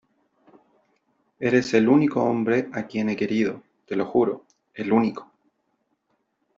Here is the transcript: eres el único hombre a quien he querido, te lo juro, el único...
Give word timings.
eres 1.39 1.75
el 1.75 1.87
único 1.87 2.23
hombre 2.23 2.69
a 2.73 2.87
quien 2.87 3.09
he 3.09 3.15
querido, 3.15 3.61
te 3.85 3.95
lo 3.95 4.07
juro, 4.07 4.45
el 4.73 4.91
único... 4.91 5.31